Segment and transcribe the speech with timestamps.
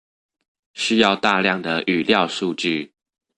[0.73, 2.91] 需要大量的語料數據